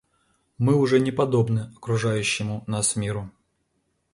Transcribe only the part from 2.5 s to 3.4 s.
нас миру.